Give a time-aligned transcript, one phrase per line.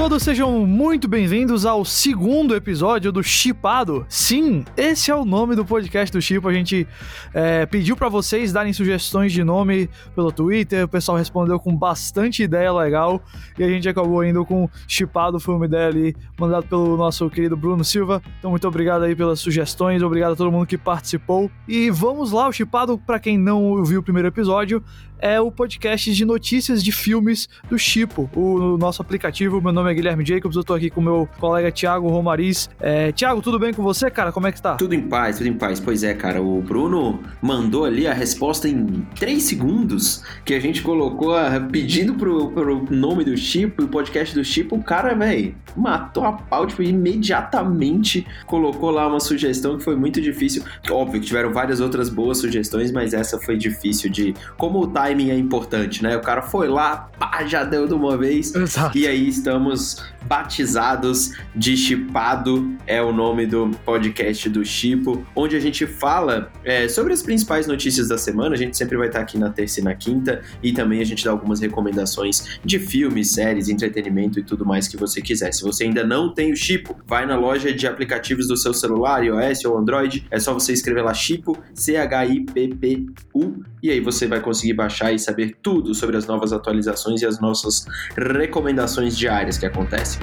[0.00, 4.06] todos, sejam muito bem-vindos ao segundo episódio do Chipado.
[4.08, 6.48] Sim, esse é o nome do podcast do Chip.
[6.48, 6.88] A gente
[7.34, 12.42] é, pediu para vocês darem sugestões de nome pelo Twitter, o pessoal respondeu com bastante
[12.42, 13.22] ideia legal
[13.58, 17.54] e a gente acabou indo com Chipado, foi uma ideia ali mandada pelo nosso querido
[17.54, 18.22] Bruno Silva.
[18.38, 21.50] Então, muito obrigado aí pelas sugestões, obrigado a todo mundo que participou.
[21.68, 24.82] E vamos lá, o Chipado, para quem não viu o primeiro episódio,
[25.20, 29.60] é o podcast de notícias de filmes do Chipo, o nosso aplicativo.
[29.60, 32.68] Meu nome é Guilherme Jacobs, eu tô aqui com meu colega Thiago Romariz.
[32.80, 34.32] É, Thiago, tudo bem com você, cara?
[34.32, 34.76] Como é que tá?
[34.76, 35.78] Tudo em paz, tudo em paz.
[35.80, 40.82] Pois é, cara, o Bruno mandou ali a resposta em 3 segundos que a gente
[40.82, 44.76] colocou a, pedindo pro, pro nome do Chipo, o podcast do Chipo.
[44.76, 50.20] O cara, velho, matou a pau, tipo, imediatamente colocou lá uma sugestão que foi muito
[50.20, 50.62] difícil.
[50.90, 54.34] Óbvio que tiveram várias outras boas sugestões, mas essa foi difícil de.
[54.56, 56.16] Como o timing é importante, né?
[56.16, 58.54] O cara foi lá, pá, já deu de uma vez.
[58.54, 58.96] Exato.
[58.96, 65.60] E aí estamos batizados de Chipado, é o nome do podcast do Chipo, onde a
[65.60, 68.54] gente fala é, sobre as principais notícias da semana.
[68.54, 71.24] A gente sempre vai estar aqui na terça e na quinta, e também a gente
[71.24, 75.52] dá algumas recomendações de filmes, séries, entretenimento e tudo mais que você quiser.
[75.52, 79.24] Se você ainda não tem o Chipo, vai na loja de aplicativos do seu celular,
[79.24, 84.74] iOS ou Android, é só você escrever lá Chipo, C-H-I-P-P-U, e aí você vai conseguir
[84.74, 87.84] baixar e saber tudo sobre as novas atualizações e as nossas
[88.16, 90.19] recomendações diárias que acontecem.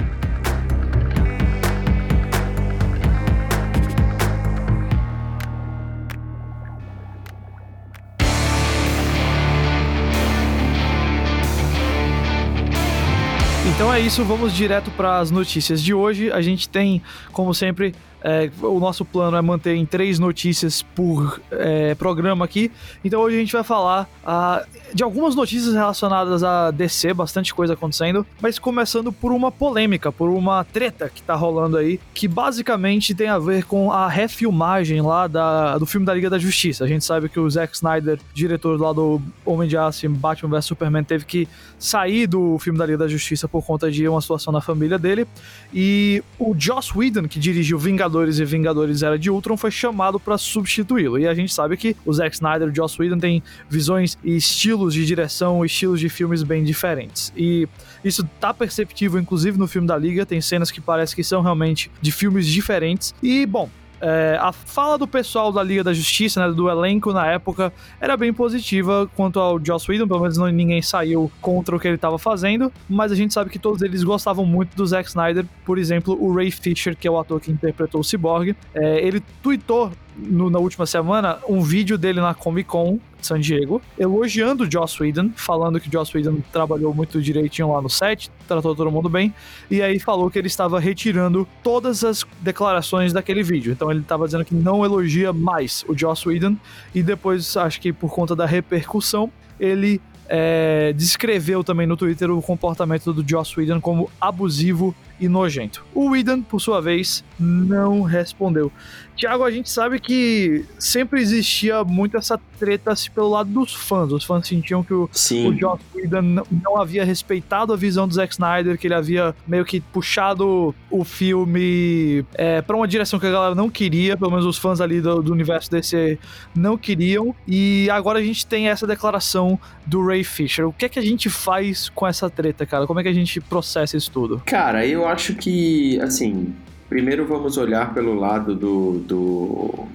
[13.78, 16.32] Então é isso, vamos direto para as notícias de hoje.
[16.32, 21.40] A gente tem, como sempre, é, o nosso plano é manter em três notícias por
[21.50, 22.70] é, programa aqui.
[23.04, 27.74] Então hoje a gente vai falar uh, de algumas notícias relacionadas a DC, bastante coisa
[27.74, 33.14] acontecendo, mas começando por uma polêmica, por uma treta que tá rolando aí, que basicamente
[33.14, 36.84] tem a ver com a refilmagem lá da, do filme da Liga da Justiça.
[36.84, 40.64] A gente sabe que o Zack Snyder, diretor lá do Homem de Aço Batman vs
[40.64, 44.52] Superman, teve que sair do filme da Liga da Justiça por conta de uma situação
[44.52, 45.26] na família dele.
[45.72, 48.07] E o Joss Whedon, que dirigiu Vingadores
[48.38, 51.18] e Vingadores Era de Ultron, foi chamado para substituí-lo.
[51.18, 54.36] E a gente sabe que o Zack Snyder e o Joss Whedon têm visões e
[54.36, 57.32] estilos de direção, estilos de filmes bem diferentes.
[57.36, 57.68] E
[58.04, 60.26] isso tá perceptível, inclusive, no filme da Liga.
[60.26, 63.14] Tem cenas que parece que são realmente de filmes diferentes.
[63.22, 63.68] E, bom,
[64.00, 68.16] é, a fala do pessoal da Liga da Justiça, né, do elenco na época, era
[68.16, 71.96] bem positiva quanto ao Joss Whedon, pelo menos não, ninguém saiu contra o que ele
[71.96, 75.78] estava fazendo, mas a gente sabe que todos eles gostavam muito do Zack Snyder, por
[75.78, 79.92] exemplo, o Ray Fisher, que é o ator que interpretou o Cyborg, é, ele tweetou
[80.18, 84.70] no, na última semana um vídeo dele na Comic Con de San Diego, elogiando o
[84.70, 88.90] Joss Whedon, falando que o Joss Whedon trabalhou muito direitinho lá no set, tratou todo
[88.90, 89.34] mundo bem,
[89.70, 93.72] e aí falou que ele estava retirando todas as declarações daquele vídeo.
[93.72, 96.56] Então ele estava dizendo que não elogia mais o Joss Whedon,
[96.94, 102.42] e depois, acho que por conta da repercussão, ele é, descreveu também no Twitter o
[102.42, 105.84] comportamento do Joss Whedon como abusivo e nojento.
[105.94, 108.70] O Whedon, por sua vez, não respondeu.
[109.18, 114.12] Tiago, a gente sabe que sempre existia muito essa treta assim, pelo lado dos fãs.
[114.12, 118.14] Os fãs sentiam que o, o Joss Whedon não, não, havia respeitado a visão do
[118.14, 123.26] Zack Snyder, que ele havia meio que puxado o filme é, para uma direção que
[123.26, 126.18] a galera não queria, pelo menos os fãs ali do, do, universo DC
[126.54, 127.34] não queriam.
[127.46, 130.66] E agora a gente tem essa declaração do Ray Fisher.
[130.66, 132.86] O que é que a gente faz com essa treta, cara?
[132.86, 134.42] Como é que a gente processa isso tudo?
[134.46, 136.54] Cara, eu acho que, assim,
[136.88, 139.86] primeiro vamos olhar pelo lado do, do,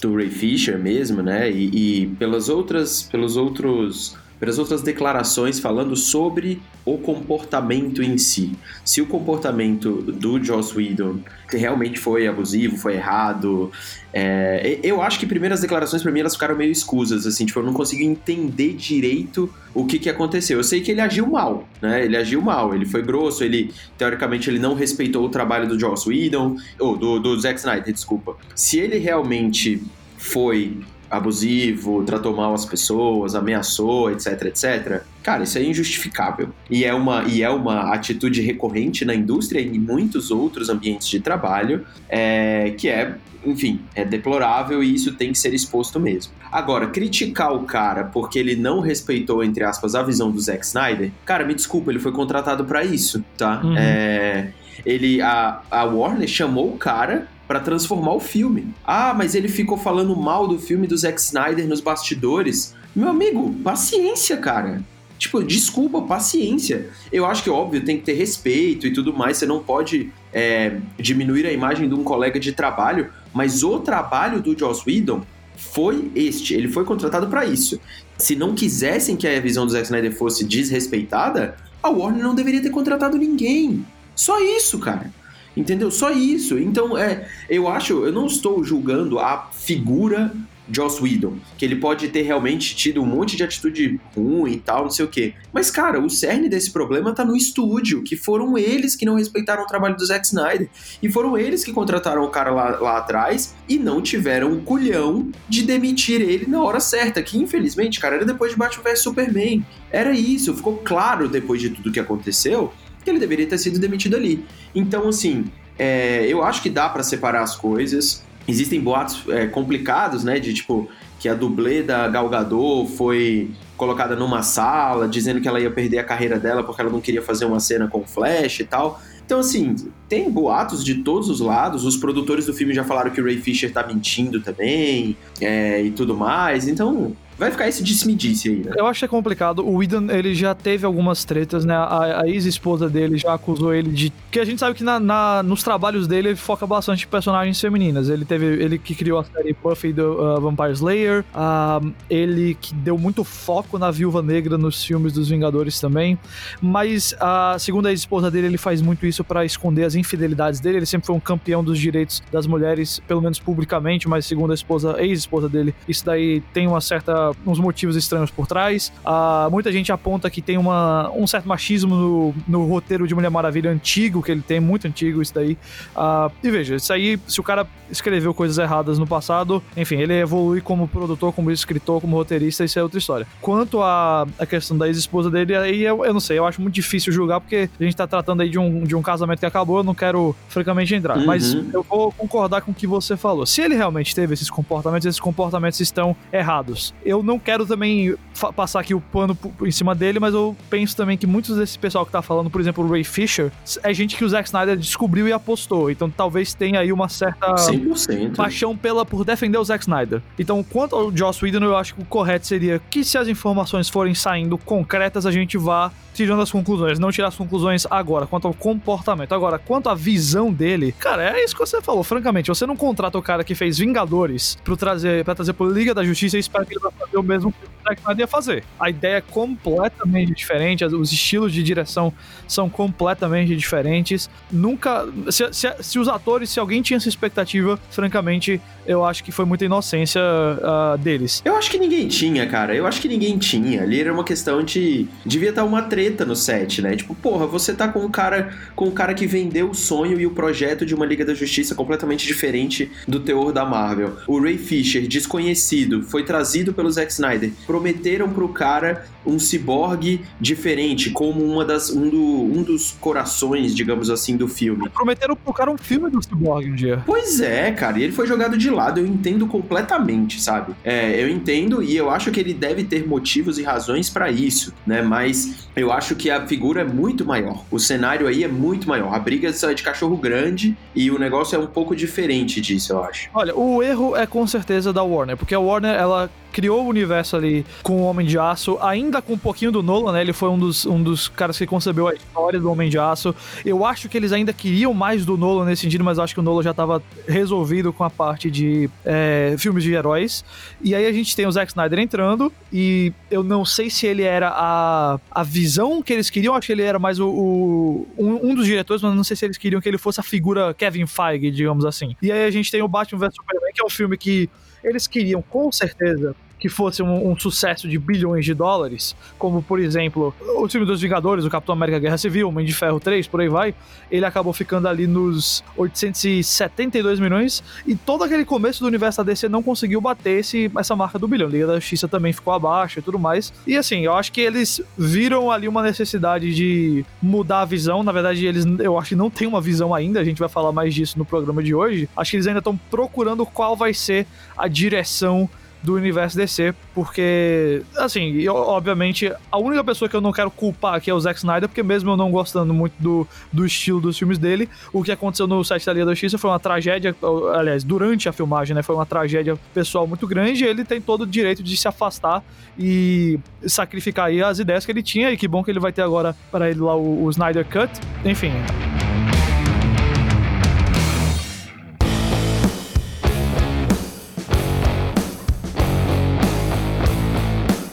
[0.00, 1.50] do Ray Fisher mesmo, né?
[1.50, 8.58] E, e pelas outras, pelos outros pelas outras declarações falando sobre o comportamento em si.
[8.84, 13.70] Se o comportamento do Joss Whedon realmente foi abusivo, foi errado,
[14.12, 17.62] é, eu acho que primeiras declarações para mim elas ficaram meio escusas, assim, tipo, eu
[17.62, 20.58] não consegui entender direito o que que aconteceu.
[20.58, 22.04] Eu sei que ele agiu mal, né?
[22.04, 26.08] Ele agiu mal, ele foi grosso, ele, teoricamente, ele não respeitou o trabalho do Joss
[26.08, 28.36] Whedon, ou do, do Zack Snyder, desculpa.
[28.56, 29.80] Se ele realmente
[30.18, 30.80] foi
[31.12, 35.02] abusivo, tratou mal as pessoas, ameaçou, etc, etc.
[35.22, 36.48] Cara, isso é injustificável.
[36.70, 41.06] E é uma, e é uma atitude recorrente na indústria e em muitos outros ambientes
[41.08, 43.14] de trabalho, é, que é,
[43.44, 46.32] enfim, é deplorável e isso tem que ser exposto mesmo.
[46.50, 51.10] Agora, criticar o cara porque ele não respeitou, entre aspas, a visão do Zack Snyder,
[51.26, 53.60] cara, me desculpa, ele foi contratado para isso, tá?
[53.62, 53.76] Uhum.
[53.76, 54.48] É,
[54.86, 58.74] ele, a, a Warner chamou o cara para transformar o filme.
[58.82, 62.74] Ah, mas ele ficou falando mal do filme do Zack Snyder nos bastidores.
[62.96, 64.82] Meu amigo, paciência, cara.
[65.18, 66.88] Tipo, desculpa, paciência.
[67.12, 69.36] Eu acho que, óbvio, tem que ter respeito e tudo mais.
[69.36, 74.40] Você não pode é, diminuir a imagem de um colega de trabalho, mas o trabalho
[74.40, 75.20] do Joss Whedon
[75.54, 76.54] foi este.
[76.54, 77.78] Ele foi contratado para isso.
[78.16, 82.62] Se não quisessem que a visão do Zack Snyder fosse desrespeitada, a Warner não deveria
[82.62, 83.84] ter contratado ninguém.
[84.16, 85.10] Só isso, cara.
[85.56, 85.90] Entendeu?
[85.90, 86.58] Só isso.
[86.58, 90.32] Então, é, eu acho, eu não estou julgando a figura
[90.70, 94.84] Joss Whedon, que ele pode ter realmente tido um monte de atitude ruim e tal,
[94.84, 95.34] não sei o quê.
[95.52, 99.64] Mas, cara, o cerne desse problema tá no estúdio, que foram eles que não respeitaram
[99.64, 100.68] o trabalho do Zack Snyder.
[101.02, 105.30] E foram eles que contrataram o cara lá, lá atrás e não tiveram o culhão
[105.48, 109.64] de demitir ele na hora certa, que infelizmente, cara, era depois de Batman vs Superman.
[109.90, 112.72] Era isso, ficou claro depois de tudo que aconteceu
[113.04, 114.44] que ele deveria ter sido demitido ali.
[114.74, 115.44] Então, assim,
[115.78, 118.22] é, eu acho que dá para separar as coisas.
[118.46, 120.38] Existem boatos é, complicados, né?
[120.38, 120.88] De tipo,
[121.18, 125.98] que a dublê da Gal Gadot foi colocada numa sala, dizendo que ela ia perder
[125.98, 129.00] a carreira dela porque ela não queria fazer uma cena com Flash e tal.
[129.24, 129.74] Então, assim,
[130.08, 131.84] tem boatos de todos os lados.
[131.84, 135.90] Os produtores do filme já falaram que o Ray Fisher tá mentindo também é, e
[135.90, 136.68] tudo mais.
[136.68, 138.72] Então, vai ficar esse disse-me-disse aí, né?
[138.76, 139.66] Eu acho que é complicado.
[139.66, 141.74] O Whedon, ele já teve algumas tretas, né?
[141.74, 144.12] A, a ex-esposa dele já acusou ele de...
[144.30, 147.60] Que a gente sabe que na, na, nos trabalhos dele ele foca bastante em personagens
[147.60, 148.08] femininas.
[148.08, 148.46] Ele teve...
[148.46, 151.24] Ele que criou a série Buffy do uh, Vampire Slayer.
[151.34, 156.18] Uh, ele que deu muito foco na Viúva Negra nos filmes dos Vingadores também.
[156.60, 160.78] Mas, uh, segundo a ex-esposa dele, ele faz muito isso para esconder as infidelidades dele.
[160.78, 164.54] Ele sempre foi um campeão dos direitos das mulheres, pelo menos publicamente, mas segundo a
[164.54, 168.92] esposa, ex-esposa dele, isso daí tem uma certa uns motivos estranhos por trás.
[169.04, 173.30] Uh, muita gente aponta que tem uma, um certo machismo no, no, roteiro de Mulher
[173.30, 175.56] Maravilha antigo, que ele tem, muito antigo isso daí.
[175.96, 180.14] Uh, e veja, isso aí, se o cara escreveu coisas erradas no passado, enfim, ele
[180.14, 183.26] evolui como produtor, como escritor, como roteirista, isso é outra história.
[183.40, 186.74] Quanto à a, questão da ex-esposa dele, aí eu, eu, não sei, eu acho muito
[186.74, 189.78] difícil julgar, porque a gente tá tratando aí de um, de um casamento que acabou,
[189.78, 191.18] eu não quero francamente entrar.
[191.18, 191.26] Uhum.
[191.26, 193.44] Mas eu vou concordar com o que você falou.
[193.44, 196.94] Se ele realmente teve esses comportamentos, esses comportamentos estão errados.
[197.04, 198.14] Eu não quero também
[198.54, 202.06] passar aqui o pano em cima dele, mas eu penso também que muitos desse pessoal
[202.06, 203.50] que tá falando, por exemplo, o Ray Fisher,
[203.82, 205.90] é gente que o Zack Snyder descobriu e apostou.
[205.90, 208.36] Então talvez tenha aí uma certa 100%.
[208.36, 210.22] paixão pela, por defender o Zack Snyder.
[210.38, 213.88] Então, quanto ao Joss Whedon, eu acho que o correto seria que se as informações
[213.88, 218.46] forem saindo concretas, a gente vá tirando as conclusões, não tirar as conclusões agora, quanto
[218.46, 219.34] ao comportamento.
[219.34, 222.04] Agora, quanto à visão dele, cara, é isso que você falou.
[222.04, 225.94] Francamente, você não contrata o cara que fez Vingadores pra trazer, pra trazer pro Liga
[225.94, 228.64] da Justiça e espera que ele vai fazer o mesmo Zack Snyder ia fazer.
[228.78, 232.12] A ideia é completamente diferente, os estilos de direção
[232.46, 234.28] são completamente diferentes.
[234.50, 235.06] Nunca.
[235.30, 239.44] Se, se, se os atores, se alguém tinha essa expectativa, francamente, eu acho que foi
[239.44, 241.42] muita inocência uh, deles.
[241.44, 242.74] Eu acho que ninguém tinha, cara.
[242.74, 243.82] Eu acho que ninguém tinha.
[243.82, 245.06] Ali era uma questão de.
[245.24, 246.96] Devia estar uma treta no set, né?
[246.96, 250.26] Tipo, porra, você tá com um cara com um cara que vendeu o sonho e
[250.26, 254.16] o projeto de uma Liga da Justiça completamente diferente do teor da Marvel.
[254.26, 257.52] O Ray Fisher, desconhecido, foi trazido pelo Zack Snyder.
[257.72, 264.10] Prometeram pro cara um ciborgue diferente, como uma das, um, do, um dos corações, digamos
[264.10, 264.90] assim, do filme.
[264.90, 267.02] Prometeram pro cara um filme do ciborgue um dia.
[267.06, 270.74] Pois é, cara, e ele foi jogado de lado, eu entendo completamente, sabe?
[270.84, 274.74] É, eu entendo e eu acho que ele deve ter motivos e razões para isso,
[274.86, 275.00] né?
[275.00, 277.64] Mas eu acho que a figura é muito maior.
[277.70, 279.14] O cenário aí é muito maior.
[279.14, 283.02] A briga é de cachorro grande e o negócio é um pouco diferente disso, eu
[283.02, 283.30] acho.
[283.32, 287.36] Olha, o erro é com certeza da Warner, porque a Warner, ela criou o universo
[287.36, 290.20] ali com o Homem de Aço, ainda com um pouquinho do Nolan, né?
[290.20, 293.34] Ele foi um dos, um dos caras que concebeu a história do Homem de Aço.
[293.64, 296.42] Eu acho que eles ainda queriam mais do Nolan nesse sentido, mas acho que o
[296.42, 300.44] Nolan já estava resolvido com a parte de é, filmes de heróis.
[300.80, 304.22] E aí a gente tem o Zack Snyder entrando, e eu não sei se ele
[304.22, 308.50] era a, a visão que eles queriam, acho que ele era mais o, o um,
[308.50, 311.06] um, dos diretores, mas não sei se eles queriam que ele fosse a figura Kevin
[311.06, 312.14] Feige, digamos assim.
[312.20, 314.50] E aí a gente tem o Batman vs Superman, que é um filme que
[314.82, 319.80] eles queriam com certeza que fosse um, um, sucesso de bilhões de dólares, como por
[319.80, 323.40] exemplo o time dos Vingadores, o Capitão América Guerra Civil, Homem de Ferro 3, por
[323.40, 323.74] aí vai,
[324.08, 329.48] ele acabou ficando ali nos 872 milhões e todo aquele começo do universo da DC
[329.48, 331.48] não conseguiu bater esse, essa marca do bilhão.
[331.48, 333.52] Liga da Justiça também ficou abaixo e tudo mais.
[333.66, 338.04] E assim, eu acho que eles viram ali uma necessidade de mudar a visão.
[338.04, 340.70] Na verdade, eles eu acho que não tem uma visão ainda, a gente vai falar
[340.70, 342.08] mais disso no programa de hoje.
[342.16, 345.50] Acho que eles ainda estão procurando qual vai ser a direção
[345.82, 350.94] do universo DC, porque, assim, eu, obviamente, a única pessoa que eu não quero culpar
[350.94, 354.16] aqui é o Zack Snyder, porque mesmo eu não gostando muito do, do estilo dos
[354.16, 357.14] filmes dele, o que aconteceu no set da Liga da Justiça foi uma tragédia,
[357.54, 361.26] aliás, durante a filmagem, né, foi uma tragédia pessoal muito grande, ele tem todo o
[361.26, 362.42] direito de se afastar
[362.78, 366.02] e sacrificar aí as ideias que ele tinha, e que bom que ele vai ter
[366.02, 367.90] agora para ele lá o, o Snyder Cut,
[368.24, 368.52] enfim...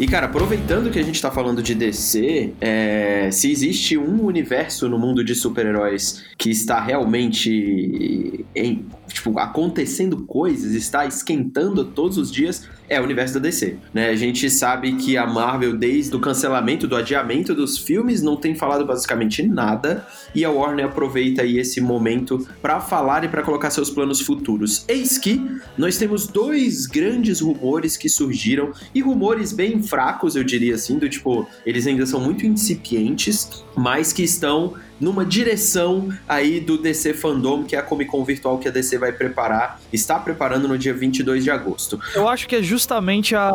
[0.09, 4.97] cara, aproveitando que a gente tá falando de DC, é, se existe um universo no
[4.97, 12.67] mundo de super-heróis que está realmente em, tipo, acontecendo coisas, está esquentando todos os dias,
[12.87, 13.77] é o universo da DC.
[13.93, 14.09] Né?
[14.09, 18.55] A gente sabe que a Marvel, desde o cancelamento, do adiamento dos filmes, não tem
[18.55, 23.69] falado basicamente nada, e a Warner aproveita aí esse momento para falar e para colocar
[23.69, 24.85] seus planos futuros.
[24.87, 25.41] Eis que
[25.77, 31.07] nós temos dois grandes rumores que surgiram, e rumores bem fracos, eu diria assim, do
[31.09, 37.63] tipo, eles ainda são muito incipientes, mas que estão numa direção aí do DC Fandom,
[37.63, 40.93] que é a Comic Con virtual que a DC vai preparar, está preparando no dia
[40.93, 41.99] 22 de agosto.
[42.13, 43.49] Eu acho que é justamente a,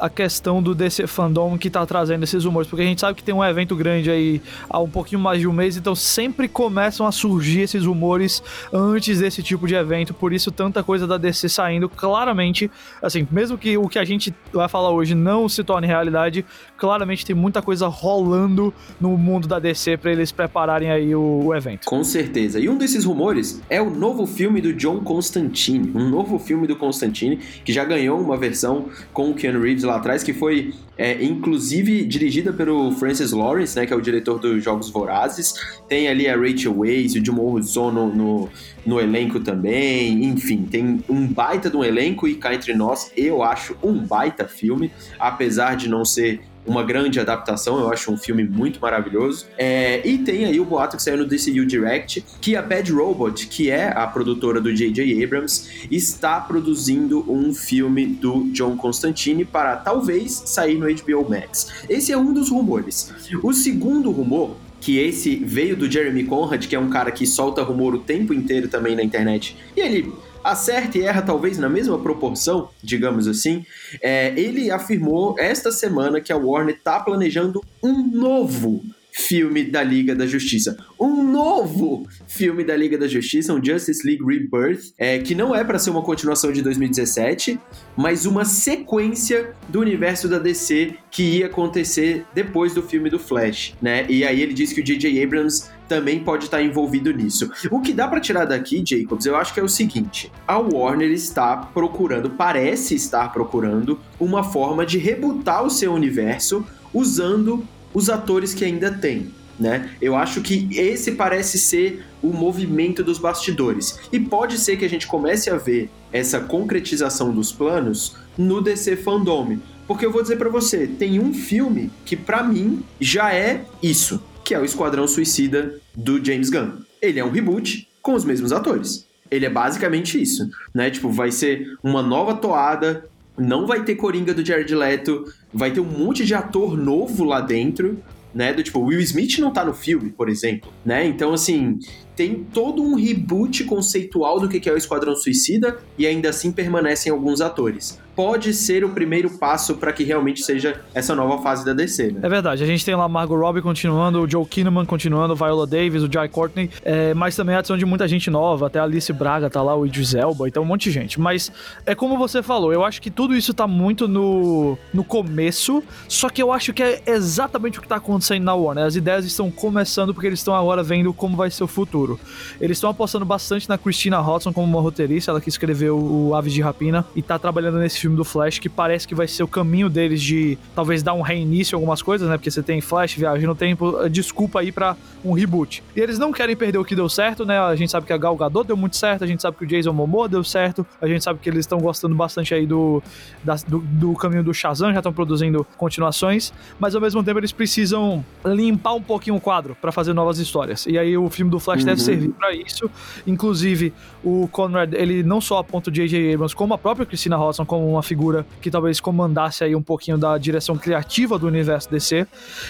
[0.00, 3.22] a questão do DC Fandom que está trazendo esses rumores, porque a gente sabe que
[3.22, 7.06] tem um evento grande aí há um pouquinho mais de um mês, então sempre começam
[7.06, 11.48] a surgir esses rumores antes desse tipo de evento, por isso tanta coisa da DC
[11.48, 12.70] saindo claramente,
[13.02, 16.44] assim, mesmo que o que a gente vai falar hoje não se torne realidade,
[16.76, 21.54] claramente tem muita coisa rolando no mundo da DC para eles prepararem aí o, o,
[21.54, 21.84] evento.
[21.84, 22.58] Com certeza.
[22.58, 25.92] E um desses rumores é o novo filme do John Constantine.
[25.94, 29.96] Um novo filme do Constantine, que já ganhou uma versão com o Keanu Reeves lá
[29.96, 34.62] atrás, que foi é, inclusive dirigida pelo Francis Lawrence, né, que é o diretor dos
[34.64, 35.54] Jogos Vorazes.
[35.88, 38.48] Tem ali a Rachel Weisz e o Jim Hudson no, no,
[38.84, 40.24] no, elenco também.
[40.24, 44.48] Enfim, tem um baita de um elenco e cá entre nós, eu acho um baita
[44.48, 49.46] filme, apesar de não ser uma grande adaptação, eu acho um filme muito maravilhoso.
[49.56, 53.46] É, e tem aí o boato que saiu no DCU Direct, que a Bad Robot,
[53.46, 55.22] que é a produtora do J.J.
[55.22, 61.84] Abrams, está produzindo um filme do John Constantine para talvez sair no HBO Max.
[61.88, 63.12] Esse é um dos rumores.
[63.42, 67.62] O segundo rumor que esse veio do Jeremy Conrad, que é um cara que solta
[67.62, 69.56] rumor o tempo inteiro também na internet.
[69.76, 70.12] E ele
[70.50, 73.64] acerta e erra talvez na mesma proporção, digamos assim,
[74.00, 78.82] é, ele afirmou esta semana que a Warner está planejando um novo
[79.16, 80.76] filme da Liga da Justiça.
[81.00, 85.64] Um novo filme da Liga da Justiça, um Justice League Rebirth, é, que não é
[85.64, 87.58] para ser uma continuação de 2017,
[87.96, 93.74] mas uma sequência do universo da DC que ia acontecer depois do filme do Flash,
[93.80, 94.04] né?
[94.08, 95.22] E aí ele disse que o J.J.
[95.22, 97.50] Abrams também pode estar envolvido nisso.
[97.70, 101.10] O que dá para tirar daqui, Jacobs, eu acho que é o seguinte: a Warner
[101.10, 108.54] está procurando, parece estar procurando, uma forma de rebutar o seu universo usando os atores
[108.54, 109.30] que ainda tem.
[109.58, 109.90] Né?
[110.02, 113.98] Eu acho que esse parece ser o movimento dos bastidores.
[114.12, 118.96] E pode ser que a gente comece a ver essa concretização dos planos no DC
[118.96, 119.56] Fandom.
[119.86, 124.22] Porque eu vou dizer para você, tem um filme que para mim já é isso,
[124.46, 126.70] que é o Esquadrão Suicida do James Gunn.
[127.02, 129.04] Ele é um reboot com os mesmos atores.
[129.28, 130.88] Ele é basicamente isso, né?
[130.88, 135.80] Tipo, vai ser uma nova toada, não vai ter Coringa do Jared Leto, vai ter
[135.80, 137.98] um monte de ator novo lá dentro,
[138.32, 138.52] né?
[138.52, 141.04] Do tipo, Will Smith não tá no filme, por exemplo, né?
[141.04, 141.80] Então, assim,
[142.16, 147.12] tem todo um reboot conceitual do que é o Esquadrão Suicida e ainda assim permanecem
[147.12, 148.00] alguns atores.
[148.16, 152.20] Pode ser o primeiro passo para que realmente seja essa nova fase da DC, né?
[152.22, 156.02] É verdade, a gente tem lá Margot Robbie continuando, o Joe Kinnaman continuando, Viola Davis,
[156.02, 159.12] o Jai Courtney, é, mas também a adição de muita gente nova, até a Alice
[159.12, 161.20] Braga tá lá, o Idris Elba, então um monte de gente.
[161.20, 161.52] Mas
[161.84, 166.30] é como você falou, eu acho que tudo isso tá muito no, no começo, só
[166.30, 168.86] que eu acho que é exatamente o que tá acontecendo na Warner.
[168.86, 172.20] As ideias estão começando porque eles estão agora vendo como vai ser o futuro futuro.
[172.60, 176.52] Eles estão apostando bastante na Christina Hodson como uma roteirista, ela que escreveu o Aves
[176.52, 179.48] de Rapina e tá trabalhando nesse filme do Flash, que parece que vai ser o
[179.48, 182.36] caminho deles de talvez dar um reinício em algumas coisas, né?
[182.36, 185.82] Porque você tem Flash, viagem no tempo, eh, desculpa aí para um reboot.
[185.94, 187.58] E eles não querem perder o que deu certo, né?
[187.58, 189.66] A gente sabe que a Gal Gadot deu muito certo, a gente sabe que o
[189.66, 193.02] Jason Momoa deu certo, a gente sabe que eles estão gostando bastante aí do,
[193.42, 197.52] da, do, do caminho do Shazam, já estão produzindo continuações, mas ao mesmo tempo eles
[197.52, 200.86] precisam limpar um pouquinho o quadro para fazer novas histórias.
[200.86, 202.90] E aí o filme do Flash hum deve servir para isso.
[203.26, 206.34] Inclusive, o Conrad, ele não só aponta o J.J.
[206.34, 210.18] Abrams, como a própria Christina Hodson, como uma figura que talvez comandasse aí um pouquinho
[210.18, 212.26] da direção criativa do universo DC.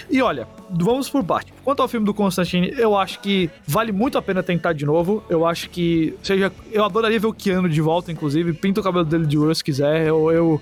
[0.09, 1.53] E olha, vamos por parte.
[1.63, 5.23] Quanto ao filme do Constantine, eu acho que vale muito a pena tentar de novo.
[5.29, 6.51] Eu acho que seja.
[6.71, 8.53] Eu adoraria ver o Keanu de volta, inclusive.
[8.53, 10.07] Pinta o cabelo dele de ouro se quiser.
[10.07, 10.61] Eu, eu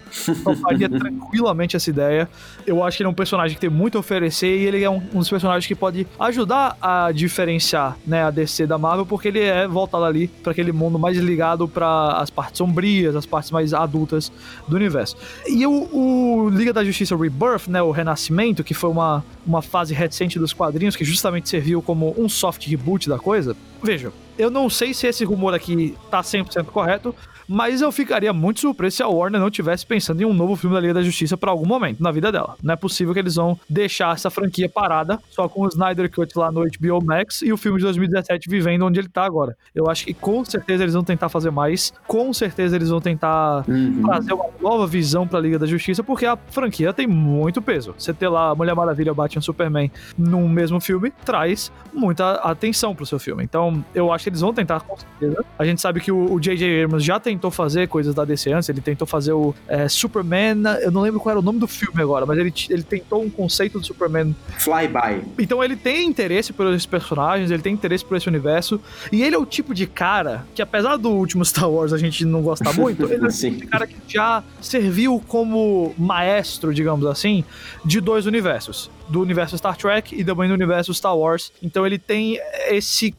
[0.61, 2.29] faria tranquilamente essa ideia.
[2.65, 4.89] Eu acho que ele é um personagem que tem muito a oferecer e ele é
[4.89, 9.27] um, um dos personagens que pode ajudar a diferenciar né, a DC da Marvel, porque
[9.27, 13.51] ele é voltado ali para aquele mundo mais ligado para as partes sombrias, as partes
[13.51, 14.31] mais adultas
[14.67, 15.17] do universo.
[15.47, 19.93] E o, o Liga da Justiça Rebirth, né, o Renascimento, que foi uma, uma fase
[19.93, 23.55] recente dos quadrinhos que justamente serviu como um soft reboot da coisa.
[23.81, 27.15] Veja, eu não sei se esse rumor aqui tá 100% correto,
[27.47, 30.75] mas eu ficaria muito surpreso se a Warner não tivesse pensando em um novo filme
[30.75, 32.55] da Liga da Justiça para algum momento na vida dela.
[32.61, 36.37] Não é possível que eles vão deixar essa franquia parada só com o Snyder Cut
[36.37, 39.55] lá no HBO Max e o filme de 2017 vivendo onde ele tá agora.
[39.73, 43.63] Eu acho que com certeza eles vão tentar fazer mais, com certeza eles vão tentar
[43.67, 44.01] uhum.
[44.03, 47.93] trazer uma nova visão pra Liga da Justiça, porque a franquia tem muito peso.
[47.97, 53.19] Você ter lá Mulher Maravilha, Batman, Superman num mesmo filme traz muita atenção pro seu
[53.19, 53.43] filme.
[53.43, 55.45] Então, eu acho que eles vão tentar com certeza.
[55.57, 56.83] A gente sabe que o J.J.
[56.83, 60.63] Abrams já tem tentou fazer coisas da DC antes, ele tentou fazer o é, Superman,
[60.81, 63.29] eu não lembro qual era o nome do filme agora, mas ele, ele tentou um
[63.29, 64.35] conceito do Superman.
[64.57, 65.23] Flyby.
[65.37, 68.79] Então ele tem interesse por esses personagens, ele tem interesse por esse universo,
[69.11, 72.25] e ele é o tipo de cara que, apesar do último Star Wars a gente
[72.25, 77.05] não gostar muito, ele é o tipo de cara que já serviu como maestro, digamos
[77.05, 77.43] assim,
[77.83, 81.51] de dois universos do universo Star Trek e também do universo Star Wars.
[81.61, 82.39] Então ele tem
[82.69, 83.13] esse,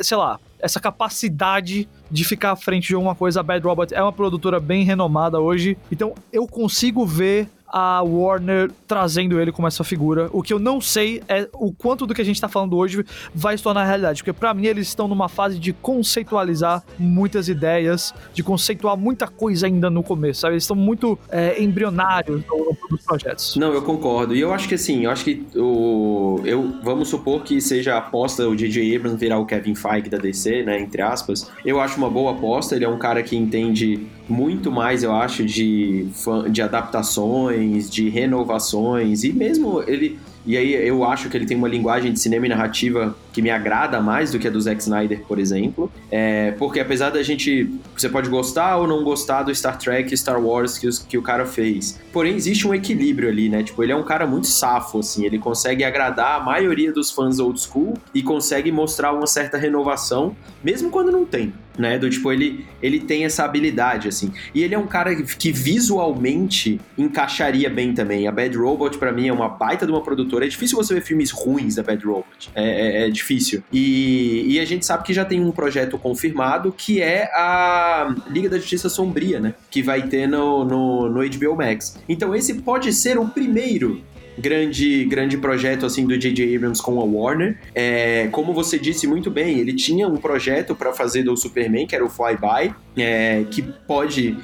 [0.00, 3.40] sei lá, essa capacidade de ficar à frente de alguma coisa.
[3.40, 8.70] A Bad Robot é uma produtora bem renomada hoje, então eu consigo ver a Warner
[8.86, 10.28] trazendo ele como essa figura.
[10.32, 13.04] O que eu não sei é o quanto do que a gente tá falando hoje
[13.34, 18.14] vai se tornar realidade, porque para mim eles estão numa fase de conceitualizar muitas ideias,
[18.32, 20.54] de conceituar muita coisa ainda no começo, sabe?
[20.54, 22.42] Eles estão muito é, embrionários
[22.90, 23.56] nos projetos.
[23.56, 24.34] Não, eu concordo.
[24.34, 27.98] E eu acho que assim, eu acho que o eu vamos supor que seja a
[27.98, 28.96] aposta o J.J.
[28.96, 31.50] Abrams virar o Kevin Feige da DC, né, entre aspas.
[31.64, 35.44] Eu acho uma boa aposta, ele é um cara que entende muito mais, eu acho,
[35.44, 36.06] de,
[36.50, 41.66] de adaptações, de renovações, e mesmo ele e aí eu acho que ele tem uma
[41.66, 45.20] linguagem de cinema e narrativa que me agrada mais do que a do Zack Snyder,
[45.28, 45.92] por exemplo.
[46.10, 47.70] É, porque apesar da gente.
[47.94, 51.22] Você pode gostar ou não gostar do Star Trek Star Wars que, os, que o
[51.22, 52.00] cara fez.
[52.14, 53.62] Porém, existe um equilíbrio ali, né?
[53.62, 55.26] Tipo, ele é um cara muito safo, assim.
[55.26, 60.34] Ele consegue agradar a maioria dos fãs old school e consegue mostrar uma certa renovação,
[60.64, 61.98] mesmo quando não tem né?
[61.98, 64.32] Do tipo, ele, ele tem essa habilidade, assim.
[64.54, 68.26] E ele é um cara que visualmente encaixaria bem também.
[68.26, 70.46] A Bad Robot, para mim, é uma baita de uma produtora.
[70.46, 72.50] É difícil você ver filmes ruins da Bad Robot.
[72.54, 73.25] É, é, é difícil.
[73.72, 78.48] E, e, a gente sabe que já tem um projeto confirmado que é a Liga
[78.48, 79.54] da Justiça Sombria, né?
[79.70, 81.98] Que vai ter no, no, no HBO Max.
[82.08, 84.02] Então, esse pode ser o primeiro
[84.38, 86.56] grande, grande projeto assim do J.J.
[86.56, 87.58] Abrams com a Warner.
[87.74, 91.94] É, como você disse muito bem, ele tinha um projeto para fazer do Superman, que
[91.94, 94.36] era o Flyby, é, que pode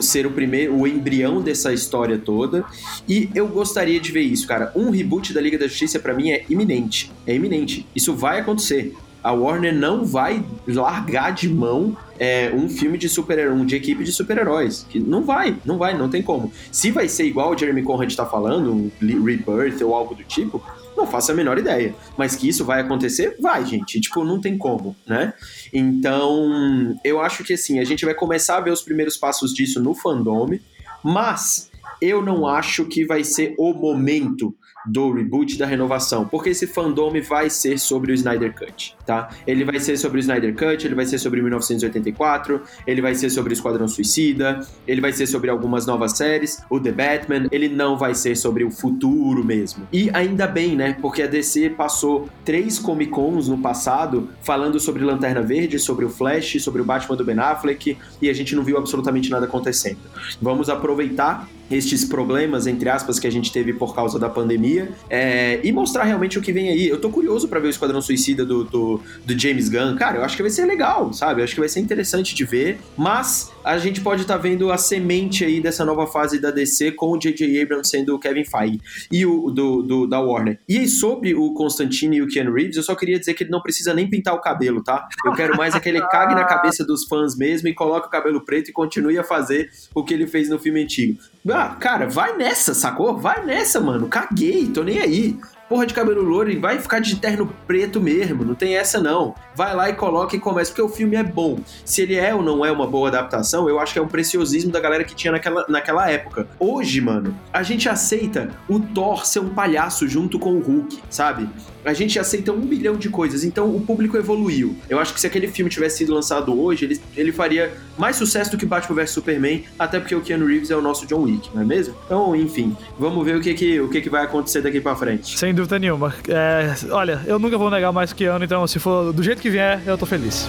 [0.00, 2.64] ser o primeiro, o embrião dessa história toda.
[3.08, 4.72] E eu gostaria de ver isso, cara.
[4.74, 7.10] Um reboot da Liga da Justiça para mim é iminente.
[7.26, 7.86] É iminente.
[7.94, 13.50] Isso vai acontecer a Warner não vai largar de mão é, um filme de super
[13.50, 14.86] um de equipe de super-heróis.
[14.88, 16.52] Que não vai, não vai, não tem como.
[16.70, 20.62] Se vai ser igual o Jeremy Conrad está falando, um Rebirth ou algo do tipo,
[21.00, 21.94] não faço a menor ideia.
[22.16, 24.00] Mas que isso vai acontecer, vai, gente.
[24.00, 25.32] tipo, não tem como, né?
[25.72, 29.80] Então, eu acho que assim, a gente vai começar a ver os primeiros passos disso
[29.80, 30.58] no fandom,
[31.02, 34.54] mas eu não acho que vai ser o momento
[34.86, 39.30] do reboot, da renovação, porque esse fandom vai ser sobre o Snyder Cut, tá?
[39.46, 43.30] Ele vai ser sobre o Snyder Cut, ele vai ser sobre 1984, ele vai ser
[43.30, 47.68] sobre o Esquadrão Suicida, ele vai ser sobre algumas novas séries, o The Batman, ele
[47.68, 49.86] não vai ser sobre o futuro mesmo.
[49.92, 50.96] E ainda bem, né?
[51.00, 56.10] Porque a DC passou três Comic Cons no passado falando sobre Lanterna Verde, sobre o
[56.10, 59.98] Flash, sobre o Batman do Ben Affleck, e a gente não viu absolutamente nada acontecendo.
[60.40, 64.69] Vamos aproveitar estes problemas, entre aspas, que a gente teve por causa da pandemia
[65.08, 66.88] é, e mostrar realmente o que vem aí.
[66.88, 69.96] Eu tô curioso para ver o Esquadrão Suicida do, do, do, James Gunn.
[69.96, 71.40] Cara, eu acho que vai ser legal, sabe?
[71.40, 74.70] Eu acho que vai ser interessante de ver, mas a gente pode estar tá vendo
[74.70, 77.62] a semente aí dessa nova fase da DC com o J.J.
[77.62, 78.80] Abrams sendo o Kevin Feige
[79.10, 80.58] e o do, do, da Warner.
[80.68, 83.60] E sobre o Constantine e o Ken Reeves, eu só queria dizer que ele não
[83.60, 85.06] precisa nem pintar o cabelo, tá?
[85.24, 88.10] Eu quero mais é que ele cague na cabeça dos fãs mesmo e coloque o
[88.10, 91.18] cabelo preto e continue a fazer o que ele fez no filme antigo.
[91.48, 93.16] Ah, cara, vai nessa, sacou?
[93.16, 94.08] Vai nessa, mano.
[94.08, 95.38] Caguei, tô nem aí.
[95.70, 99.36] porra de cabelo louro e vai ficar de terno preto mesmo, não tem essa não.
[99.54, 101.60] Vai lá e coloca e começa, porque o filme é bom.
[101.84, 104.72] Se ele é ou não é uma boa adaptação, eu acho que é um preciosismo
[104.72, 106.48] da galera que tinha naquela, naquela época.
[106.58, 111.48] Hoje, mano, a gente aceita o Thor ser um palhaço junto com o Hulk, sabe?
[111.84, 114.76] A gente aceita um bilhão de coisas, então o público evoluiu.
[114.88, 118.50] Eu acho que se aquele filme tivesse sido lançado hoje, ele, ele faria mais sucesso
[118.50, 121.50] do que Batman vs Superman, até porque o Keanu Reeves é o nosso John Wick,
[121.54, 121.94] não é mesmo?
[122.06, 125.38] Então, enfim, vamos ver o que, que, o que, que vai acontecer daqui para frente.
[125.38, 126.14] Sem dúvida nenhuma.
[126.28, 129.82] É, olha, eu nunca vou negar mais Keanu, então se for do jeito que vier,
[129.86, 130.48] eu tô feliz.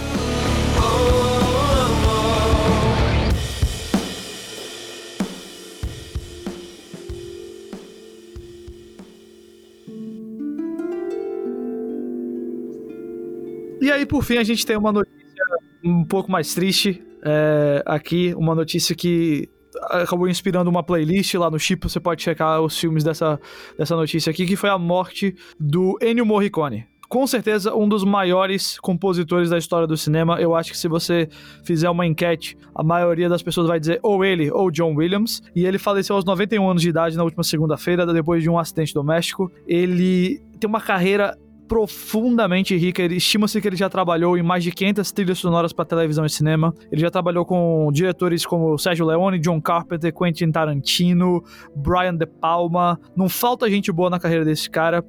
[13.82, 15.44] E aí, por fim, a gente tem uma notícia
[15.84, 19.48] um pouco mais triste é, aqui, uma notícia que
[19.90, 23.40] acabou inspirando uma playlist lá no Chip, você pode checar os filmes dessa,
[23.76, 26.86] dessa notícia aqui, que foi a morte do Ennio Morricone.
[27.08, 30.40] Com certeza, um dos maiores compositores da história do cinema.
[30.40, 31.28] Eu acho que se você
[31.64, 35.42] fizer uma enquete, a maioria das pessoas vai dizer ou ele ou John Williams.
[35.56, 38.94] E ele faleceu aos 91 anos de idade na última segunda-feira, depois de um acidente
[38.94, 39.50] doméstico.
[39.66, 41.36] Ele tem uma carreira
[41.72, 43.02] profundamente rica.
[43.02, 46.74] Estima-se que ele já trabalhou em mais de 500 trilhas sonoras para televisão e cinema.
[46.90, 51.42] Ele já trabalhou com diretores como Sérgio Leone, John Carpenter, Quentin Tarantino,
[51.74, 53.00] Brian De Palma.
[53.16, 55.02] Não falta gente boa na carreira desse cara.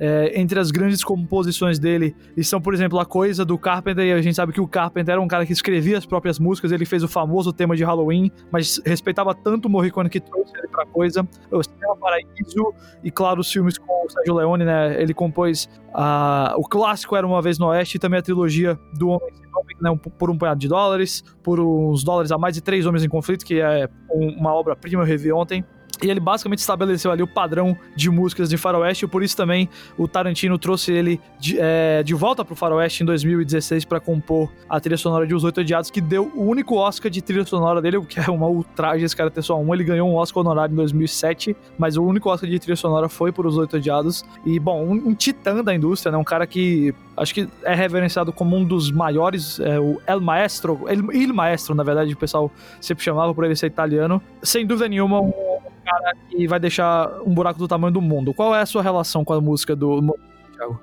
[0.00, 4.04] É, entre as grandes composições dele estão, por exemplo, a coisa do Carpenter.
[4.04, 6.72] E a gente sabe que o Carpenter era um cara que escrevia as próprias músicas.
[6.72, 10.66] Ele fez o famoso tema de Halloween, mas respeitava tanto o Morricone que trouxe ele
[10.66, 11.24] pra coisa.
[11.48, 15.00] O Cinema Paraíso e, claro, os filmes com o Sérgio Leone, né?
[15.00, 19.08] Ele compôs a, o clássico Era Uma Vez no Oeste e também a trilogia do
[19.08, 22.60] Homem Sem Nome, né, por um punhado de dólares, por uns dólares a mais de
[22.60, 25.64] Três Homens em Conflito, que é uma obra-prima, eu revi ontem.
[26.02, 29.68] E ele basicamente estabeleceu ali o padrão de músicas de faroeste, e por isso também
[29.96, 34.78] o Tarantino trouxe ele de, é, de volta pro faroeste em 2016 para compor a
[34.78, 37.96] trilha sonora de Os Oito Odiados, que deu o único Oscar de trilha sonora dele,
[37.96, 39.74] o que é uma ultraje esse cara ter só um.
[39.74, 43.32] Ele ganhou um Oscar honorário em 2007, mas o único Oscar de trilha sonora foi
[43.32, 44.24] por Os Oito Odiados.
[44.44, 46.18] E, bom, um, um titã da indústria, né?
[46.18, 50.84] Um cara que acho que é reverenciado como um dos maiores, é, o El Maestro,
[50.88, 54.22] El, Il Maestro, na verdade, o pessoal sempre chamava por ele ser italiano.
[54.42, 55.57] Sem dúvida nenhuma, um
[55.88, 58.34] cara que vai deixar um buraco do tamanho do mundo.
[58.34, 60.16] Qual é a sua relação com a música do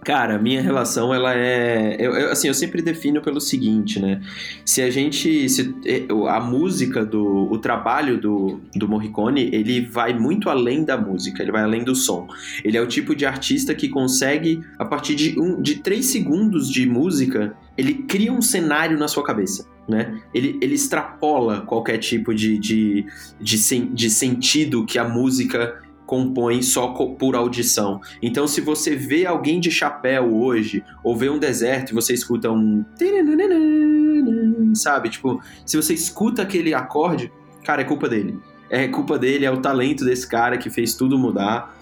[0.03, 1.97] Cara, minha relação, ela é.
[1.99, 4.21] Eu, eu, assim, eu sempre defino pelo seguinte, né?
[4.63, 5.49] Se a gente.
[5.49, 7.51] Se, é, a música do.
[7.51, 11.95] O trabalho do, do Morricone, ele vai muito além da música, ele vai além do
[11.95, 12.27] som.
[12.63, 16.69] Ele é o tipo de artista que consegue, a partir de, um, de três segundos
[16.69, 20.19] de música, ele cria um cenário na sua cabeça né?
[20.33, 23.05] Ele, ele extrapola qualquer tipo de, de,
[23.39, 27.99] de, sen, de sentido que a música compõe só por audição.
[28.21, 32.51] Então, se você vê alguém de chapéu hoje, ou vê um deserto e você escuta
[32.51, 32.85] um.
[34.73, 35.09] Sabe?
[35.09, 37.31] Tipo, se você escuta aquele acorde,
[37.63, 38.39] cara, é culpa dele.
[38.69, 41.74] É culpa dele, é o talento desse cara que fez tudo mudar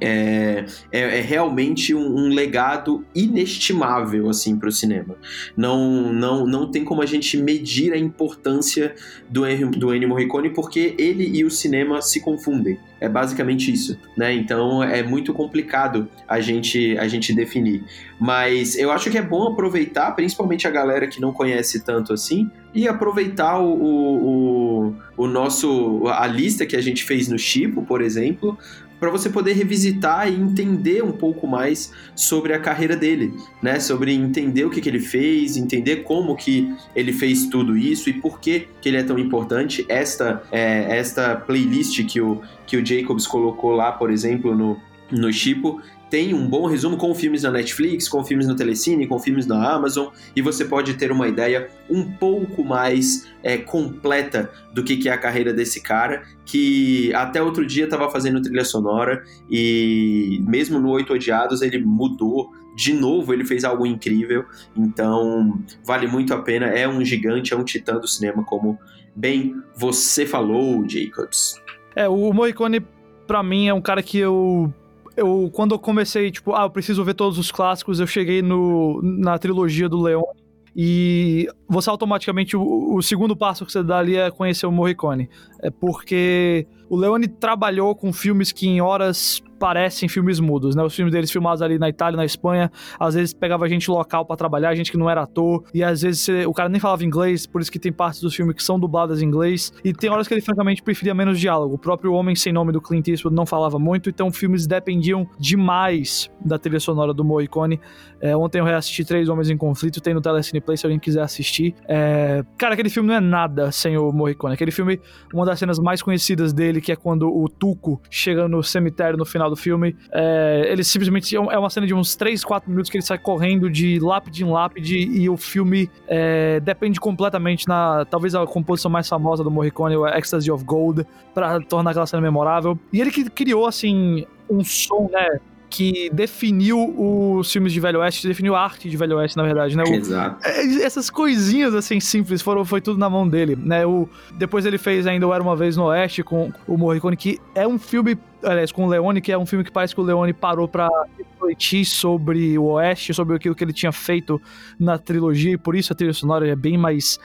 [0.00, 5.16] é, é, é, realmente um, um, legado inestimável assim para o cinema.
[5.56, 8.94] Não, não, não tem como a gente medir a importância
[9.28, 12.78] do, do Ennio Morricone porque ele e o cinema se confundem.
[13.00, 14.34] É basicamente isso, né?
[14.34, 17.84] Então é muito complicado a gente a gente definir.
[18.18, 22.50] Mas eu acho que é bom aproveitar, principalmente a galera que não conhece tanto assim,
[22.74, 24.94] e aproveitar o, o, o,
[25.26, 28.56] nosso a lista que a gente fez no Chipo, por exemplo,
[29.00, 33.78] para você poder revisitar e entender um pouco mais sobre a carreira dele, né?
[33.80, 38.12] Sobre entender o que, que ele fez, entender como que ele fez tudo isso e
[38.12, 39.84] por que, que ele é tão importante.
[39.88, 45.32] Esta é, esta playlist que o, que o Jacobs colocou lá, por exemplo, no, no
[45.32, 49.46] Chipo, tem um bom resumo com filmes na Netflix, com filmes no Telecine, com filmes
[49.46, 54.96] na Amazon, e você pode ter uma ideia um pouco mais é, completa do que,
[54.96, 60.42] que é a carreira desse cara, que até outro dia estava fazendo trilha sonora, e
[60.46, 64.44] mesmo no Oito Odiados ele mudou de novo, ele fez algo incrível,
[64.76, 68.78] então vale muito a pena, é um gigante, é um titã do cinema, como
[69.14, 71.60] bem você falou, Jacobs.
[71.96, 72.80] É, o Morricone,
[73.26, 74.72] para mim, é um cara que eu
[75.18, 79.00] eu, quando eu comecei, tipo, ah, eu preciso ver todos os clássicos, eu cheguei no,
[79.02, 80.38] na trilogia do Leone.
[80.76, 85.28] E você automaticamente, o, o segundo passo que você dá ali é conhecer o Morricone.
[85.60, 90.82] É porque o Leone trabalhou com filmes que em horas parecem filmes mudos, né?
[90.84, 94.36] Os filmes deles filmados ali na Itália, na Espanha, às vezes pegava gente local para
[94.36, 97.60] trabalhar, gente que não era ator, e às vezes o cara nem falava inglês, por
[97.60, 100.34] isso que tem partes dos filmes que são dubladas em inglês, e tem horas que
[100.34, 101.74] ele francamente preferia menos diálogo.
[101.74, 106.30] O próprio Homem Sem Nome do Clint Eastwood não falava muito, então filmes dependiam demais
[106.40, 107.80] da trilha sonora do Morricone.
[108.20, 111.22] É, ontem eu reassisti Três Homens em Conflito, tem no Telecine Play se alguém quiser
[111.22, 111.74] assistir.
[111.88, 112.44] É...
[112.56, 114.54] Cara, aquele filme não é nada sem o Morricone.
[114.54, 115.00] Aquele filme,
[115.32, 119.24] uma das cenas mais conhecidas dele, que é quando o Tuco chega no cemitério no
[119.24, 120.68] final do filme, é...
[120.70, 123.70] ele simplesmente é, é uma cena de uns 3, 4 minutos que ele sai correndo
[123.70, 126.60] de lápide em lápide e o filme é...
[126.60, 131.60] depende completamente na, talvez a composição mais famosa do Morricone, o Ecstasy of Gold, para
[131.60, 132.78] tornar aquela cena memorável.
[132.92, 135.40] E ele que criou, assim, um som, né?
[135.70, 139.76] Que definiu os filmes de Velho Oeste, definiu a arte de Velho Oeste, na verdade,
[139.76, 139.84] né?
[139.86, 140.46] O, Exato.
[140.46, 143.86] É, essas coisinhas, assim, simples, foram, foi tudo na mão dele, né?
[143.86, 147.38] O, depois ele fez ainda o Era Uma Vez no Oeste com o Morricone, que
[147.54, 150.04] é um filme, aliás, com o Leone, que é um filme que parece que o
[150.04, 154.40] Leone parou pra refletir sobre o Oeste, sobre aquilo que ele tinha feito
[154.78, 157.18] na trilogia, e por isso a trilha sonora é bem mais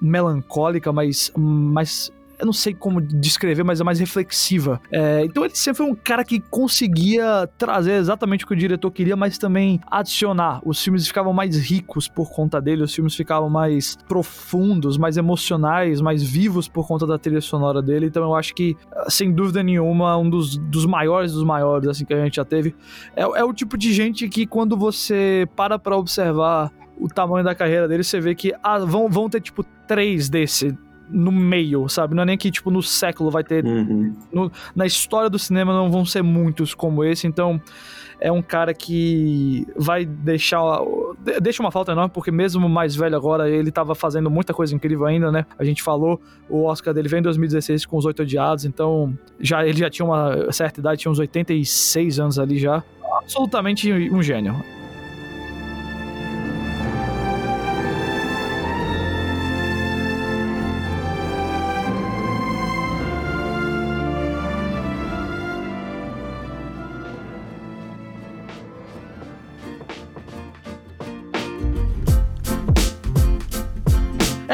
[0.00, 4.80] melancólica, mais, mais eu não sei como descrever, mas é mais reflexiva.
[4.92, 8.90] É, então ele sempre foi um cara que conseguia trazer exatamente o que o diretor
[8.90, 10.60] queria, mas também adicionar.
[10.64, 16.00] Os filmes ficavam mais ricos por conta dele, os filmes ficavam mais profundos, mais emocionais,
[16.00, 18.06] mais vivos por conta da trilha sonora dele.
[18.06, 18.76] Então eu acho que,
[19.08, 22.74] sem dúvida nenhuma, um dos, dos maiores dos maiores assim que a gente já teve.
[23.16, 26.70] É, é o tipo de gente que quando você para pra observar
[27.00, 30.76] o tamanho da carreira dele, você vê que ah, vão, vão ter tipo três desse
[31.10, 32.14] no meio, sabe?
[32.14, 33.64] Não é nem que, tipo, no século vai ter.
[33.64, 34.14] Uhum.
[34.32, 37.60] No, na história do cinema não vão ser muitos como esse, então
[38.20, 40.80] é um cara que vai deixar.
[41.40, 45.06] Deixa uma falta enorme, porque mesmo mais velho agora, ele tava fazendo muita coisa incrível
[45.06, 45.46] ainda, né?
[45.58, 49.66] A gente falou, o Oscar dele veio em 2016 com os Oito Odiados, então já,
[49.66, 52.82] ele já tinha uma certa idade, tinha uns 86 anos ali já.
[53.20, 54.54] Absolutamente um gênio.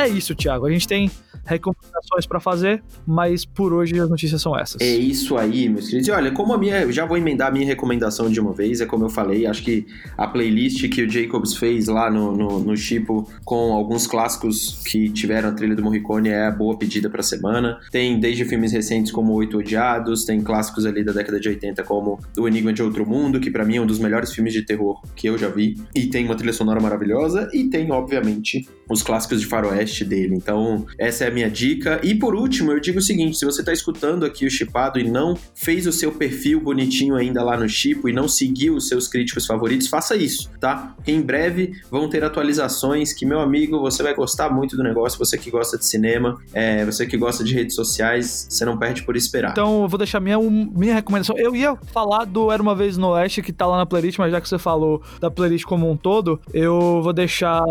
[0.05, 0.67] É isso, Thiago.
[0.67, 1.11] A gente tem
[1.47, 4.81] recomendações para fazer, mas por hoje as notícias são essas.
[4.81, 6.09] É isso aí, meus queridos.
[6.09, 8.81] E olha, como a minha, eu já vou emendar a minha recomendação de uma vez,
[8.81, 9.87] é como eu falei, acho que
[10.17, 15.09] a playlist que o Jacobs fez lá no, no, no Chipo com alguns clássicos que
[15.11, 17.79] tiveram a trilha do Morricone é a boa pedida pra semana.
[17.91, 22.19] Tem desde filmes recentes como Oito Odiados, tem clássicos ali da década de 80 como
[22.39, 25.01] O Enigma de Outro Mundo, que para mim é um dos melhores filmes de terror
[25.15, 29.41] que eu já vi, e tem uma trilha sonora maravilhosa, e tem, obviamente, os clássicos
[29.41, 30.35] de faroeste dele.
[30.35, 32.01] Então, essa é a minha dica.
[32.03, 35.05] E por último, eu digo o seguinte: se você está escutando aqui o Chipado e
[35.05, 39.07] não fez o seu perfil bonitinho ainda lá no Chipo e não seguiu os seus
[39.07, 40.95] críticos favoritos, faça isso, tá?
[41.07, 45.19] Em breve vão ter atualizações que, meu amigo, você vai gostar muito do negócio.
[45.19, 49.03] Você que gosta de cinema, é, você que gosta de redes sociais, você não perde
[49.03, 49.51] por esperar.
[49.51, 51.37] Então, eu vou deixar minha, minha recomendação.
[51.37, 54.31] Eu ia falar do Era uma Vez no Oeste, que tá lá na playlist, mas
[54.31, 57.63] já que você falou da playlist como um todo, eu vou deixar.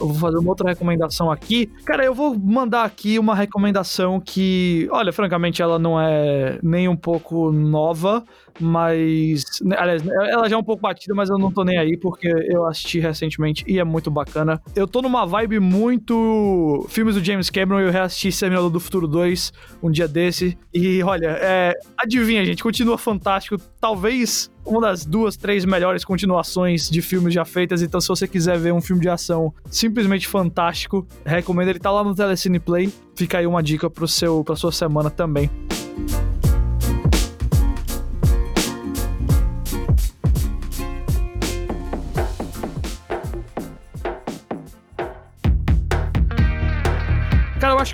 [0.00, 1.59] Eu vou fazer uma outra recomendação aqui.
[1.84, 6.96] Cara, eu vou mandar aqui uma recomendação que, olha, francamente, ela não é nem um
[6.96, 8.24] pouco nova,
[8.60, 9.44] mas.
[9.62, 12.28] Né, aliás, ela já é um pouco batida, mas eu não tô nem aí, porque
[12.28, 14.60] eu assisti recentemente e é muito bacana.
[14.74, 16.86] Eu tô numa vibe muito.
[16.88, 20.56] Filmes do James Cameron, eu reassisti Exterminador do Futuro 2 um dia desse.
[20.72, 21.74] E olha, é...
[21.96, 23.56] adivinha, gente, continua fantástico.
[23.80, 27.82] Talvez uma das duas, três melhores continuações de filmes já feitas.
[27.82, 31.68] Então, se você quiser ver um filme de ação simplesmente fantástico, recomendo.
[31.68, 32.92] Ele tá lá no Telecine Play.
[33.14, 35.50] Fica aí uma dica pro seu, pra sua semana também.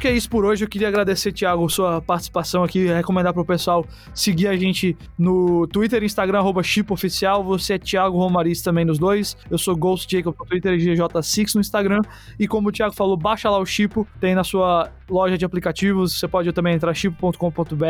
[0.06, 0.64] Que é isso por hoje.
[0.64, 6.04] Eu queria agradecer, Thiago, sua participação aqui, recomendar pro pessoal seguir a gente no Twitter
[6.04, 7.42] Instagram, arroba Oficial.
[7.42, 9.36] Você é Thiago Romariz também nos dois.
[9.50, 12.02] Eu sou Ghost Jacob no Twitter e GJ6 no Instagram.
[12.38, 16.18] E como o Thiago falou, baixa lá o Chipo, tem na sua loja de aplicativos.
[16.18, 17.84] Você pode também entrar chipo.com.br.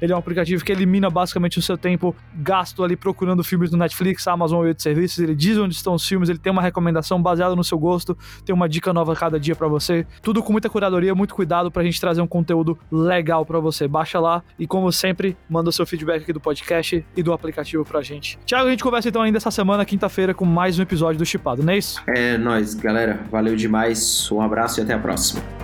[0.00, 3.78] Ele é um aplicativo que elimina basicamente o seu tempo gasto ali procurando filmes no
[3.78, 5.18] Netflix, Amazon e outros serviços.
[5.18, 8.54] Ele diz onde estão os filmes, ele tem uma recomendação baseada no seu gosto, tem
[8.54, 10.06] uma dica nova cada dia para você.
[10.22, 13.86] Tudo com muita curadoria muito cuidado pra gente trazer um conteúdo legal para você.
[13.86, 17.84] Baixa lá e, como sempre, manda o seu feedback aqui do podcast e do aplicativo
[17.84, 18.38] pra gente.
[18.44, 21.62] Tiago, a gente conversa então ainda essa semana, quinta-feira, com mais um episódio do Chipado,
[21.62, 22.02] não é isso?
[22.06, 23.20] É nóis, galera.
[23.30, 24.30] Valeu demais.
[24.30, 25.61] Um abraço e até a próxima.